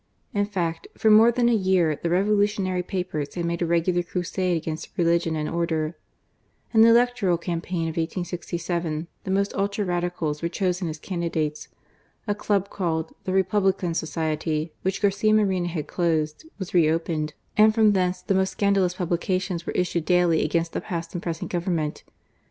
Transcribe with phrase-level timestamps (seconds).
[0.33, 4.57] In fact, for more than a year the revolutionary papers had made a regular crusade
[4.57, 5.95] against religion and order.
[6.73, 11.67] In the electoral campaign of 1867, the most ultra Radicals were chosen as candidates.
[12.25, 17.71] A club called" The Republican Society," which Garcia Moreno had closed, was re opened, and
[17.75, 22.03] from thence the most scandalous publications were issued daily against the past and present Government.